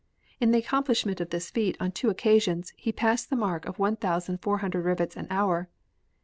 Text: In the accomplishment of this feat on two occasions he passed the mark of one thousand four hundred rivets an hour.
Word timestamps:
In 0.39 0.49
the 0.49 0.57
accomplishment 0.57 1.21
of 1.21 1.29
this 1.29 1.51
feat 1.51 1.77
on 1.79 1.91
two 1.91 2.09
occasions 2.09 2.73
he 2.75 2.91
passed 2.91 3.29
the 3.29 3.35
mark 3.35 3.67
of 3.67 3.77
one 3.77 3.97
thousand 3.97 4.41
four 4.41 4.57
hundred 4.57 4.81
rivets 4.83 5.15
an 5.15 5.27
hour. 5.29 5.69